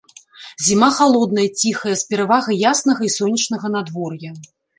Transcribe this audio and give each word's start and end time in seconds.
Зіма 0.67 0.87
халодная, 0.99 1.45
ціхая, 1.63 1.93
з 2.01 2.07
перавагай 2.15 2.59
яснага 2.71 3.01
і 3.09 3.11
сонечнага 3.19 3.73
надвор'я. 3.77 4.31